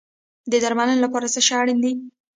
د 0.51 0.53
درملنې 0.63 1.03
لپاره 1.05 1.27
څه 1.33 1.39
شی 1.47 1.53
اړین 1.61 1.77
دی؟ 1.83 1.93